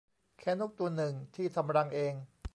[0.39, 2.13] แค่นกตัวหนึ่งที่ทำรังเอง